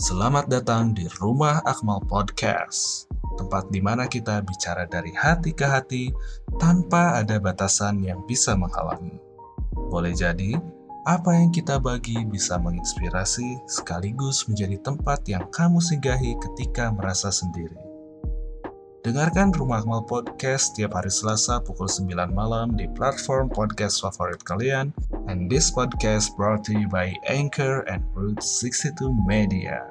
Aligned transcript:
Selamat 0.00 0.48
datang 0.48 0.96
di 0.96 1.04
Rumah 1.20 1.60
Akmal 1.68 2.00
Podcast, 2.08 3.04
tempat 3.36 3.68
di 3.68 3.84
mana 3.84 4.08
kita 4.08 4.40
bicara 4.40 4.88
dari 4.88 5.12
hati 5.12 5.52
ke 5.52 5.68
hati 5.68 6.08
tanpa 6.56 7.20
ada 7.20 7.36
batasan 7.36 8.00
yang 8.00 8.24
bisa 8.24 8.56
menghalangi. 8.56 9.20
Boleh 9.92 10.16
jadi, 10.16 10.56
apa 11.04 11.36
yang 11.36 11.52
kita 11.52 11.76
bagi 11.76 12.16
bisa 12.24 12.56
menginspirasi 12.56 13.60
sekaligus 13.68 14.48
menjadi 14.48 14.80
tempat 14.80 15.20
yang 15.28 15.44
kamu 15.52 15.84
singgahi 15.84 16.32
ketika 16.48 16.88
merasa 16.88 17.28
sendiri. 17.28 17.90
Dengarkan 19.00 19.48
Rumah 19.56 19.80
Akmal 19.80 20.04
Podcast 20.04 20.76
setiap 20.76 20.92
hari 20.92 21.08
Selasa 21.08 21.56
pukul 21.64 21.88
9 21.88 22.36
malam 22.36 22.76
di 22.76 22.84
platform 22.92 23.48
podcast 23.48 24.04
favorit 24.04 24.44
kalian. 24.44 24.92
And 25.24 25.48
this 25.48 25.72
podcast 25.72 26.36
brought 26.36 26.68
to 26.68 26.76
you 26.76 26.84
by 26.84 27.16
Anchor 27.24 27.80
and 27.88 28.04
Route 28.12 28.44
62 28.44 29.08
Media. 29.24 29.88